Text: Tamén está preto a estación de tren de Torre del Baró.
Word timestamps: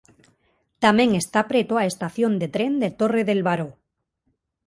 Tamén 0.83 1.09
está 1.23 1.41
preto 1.51 1.73
a 1.77 1.87
estación 1.91 2.31
de 2.41 2.47
tren 2.55 2.73
de 2.81 2.89
Torre 2.99 3.21
del 3.29 3.41
Baró. 3.47 3.69